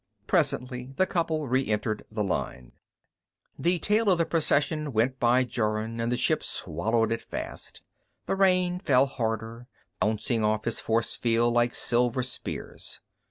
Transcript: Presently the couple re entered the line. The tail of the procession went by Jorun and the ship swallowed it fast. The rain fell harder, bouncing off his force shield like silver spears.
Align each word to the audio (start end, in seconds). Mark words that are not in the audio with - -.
Presently 0.25 0.93
the 0.95 1.05
couple 1.05 1.47
re 1.47 1.69
entered 1.69 2.05
the 2.09 2.23
line. 2.23 2.71
The 3.59 3.77
tail 3.77 4.09
of 4.09 4.17
the 4.17 4.25
procession 4.25 4.93
went 4.93 5.19
by 5.19 5.43
Jorun 5.43 5.99
and 5.99 6.11
the 6.11 6.17
ship 6.17 6.43
swallowed 6.43 7.11
it 7.11 7.21
fast. 7.21 7.83
The 8.25 8.35
rain 8.35 8.79
fell 8.79 9.05
harder, 9.05 9.67
bouncing 9.99 10.43
off 10.43 10.65
his 10.65 10.79
force 10.81 11.19
shield 11.21 11.53
like 11.53 11.75
silver 11.75 12.23
spears. 12.23 12.99